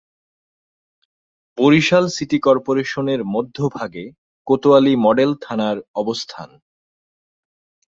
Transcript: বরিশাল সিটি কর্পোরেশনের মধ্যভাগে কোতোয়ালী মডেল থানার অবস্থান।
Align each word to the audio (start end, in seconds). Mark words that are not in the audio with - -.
বরিশাল 1.57 2.05
সিটি 2.15 2.37
কর্পোরেশনের 2.39 3.21
মধ্যভাগে 3.33 4.05
কোতোয়ালী 4.47 4.93
মডেল 5.05 5.31
থানার 5.43 5.77
অবস্থান। 5.95 6.49